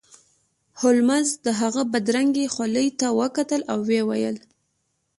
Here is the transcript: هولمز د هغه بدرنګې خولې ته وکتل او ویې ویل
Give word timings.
هولمز 0.79 1.29
د 1.45 1.47
هغه 1.61 1.81
بدرنګې 1.93 2.45
خولې 2.53 2.87
ته 2.99 3.07
وکتل 3.21 3.61
او 3.71 3.79
ویې 3.87 4.03
ویل 4.09 4.37